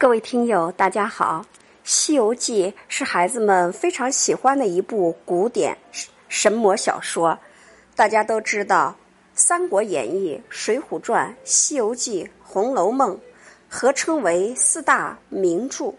[0.00, 1.44] 各位听友，大家好，
[1.82, 5.76] 《西游记》是孩子们非常喜欢的一部古典
[6.28, 7.36] 神魔小说。
[7.96, 8.96] 大家都知道，
[9.34, 13.16] 《三国演义》《水浒传》《西游记》《红楼梦》
[13.68, 15.92] 合称为四大名著。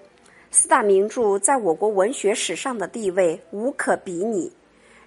[0.50, 4.50] 四大名著在我国文学史上的地位无可比拟，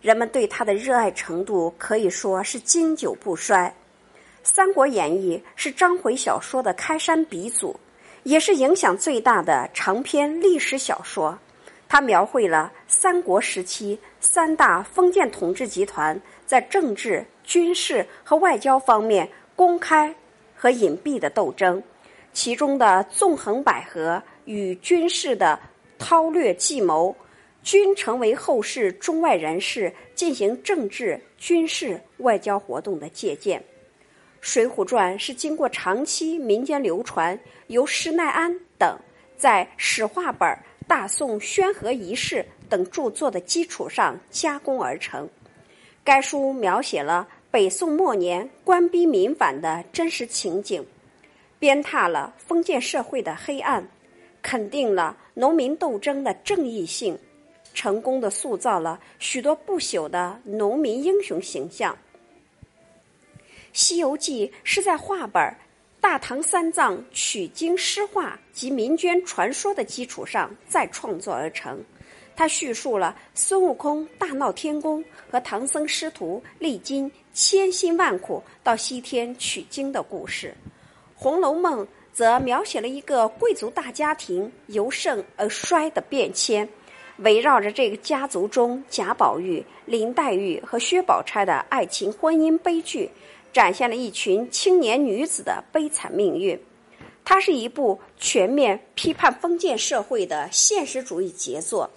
[0.02, 3.74] 人们对它的热爱程度可以说是经久不衰。
[4.42, 7.74] 《三国演义》是章回小说的开山鼻祖。
[8.24, 11.38] 也是影响最大的长篇历史小说，
[11.88, 20.14] 它描绘了三国时期三大封建统治集团在政治、军事和外交方面公开
[20.54, 21.82] 和隐蔽的斗争，
[22.32, 25.58] 其中的纵横捭阖与军事的
[25.98, 27.14] 韬略计谋，
[27.62, 33.60] 均成为后世中外人士进行政治、军事、外交活动的借鉴。
[34.42, 37.38] 《水浒传》是经过长期民间流传，
[37.68, 38.98] 由施耐庵等
[39.36, 45.28] 在史话本、大宋宣和遗事等著作的基础上加工而成。
[46.02, 50.84] 该书描写了北宋末年官逼民反的真实情景，
[51.60, 53.88] 鞭挞了封建社会的黑暗，
[54.42, 57.16] 肯定了农民斗争的正义性，
[57.74, 61.94] 成功的塑造了许多不朽的农民英雄形象。
[63.72, 65.42] 《西游记》是在话本
[66.00, 71.82] 《大唐三藏取经诗话》及民间传说的基础上再创作而成。
[72.36, 80.54] 它叙述了孙悟空大闹天宫和唐僧师徒历经千辛万苦到西天取经的故事。
[81.14, 86.68] 《红楼梦》则描写了一个贵族大家庭由盛而衰的变迁，
[87.18, 93.10] 围绕着这个家族中贾宝玉、林黛玉和薛宝钗的爱情婚姻悲剧。
[93.52, 96.58] 展现了一群青年女子的悲惨命运。
[97.24, 101.88] 它是一部全面批判封建社会的现实主义杰作。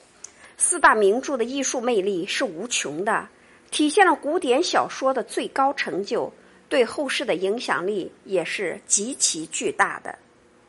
[0.57, 3.27] 四大名著的艺术魅力是无穷的，
[3.71, 6.31] 体现了古典小说的最高成就，
[6.69, 10.17] 对后世的影响力也是极其巨大的。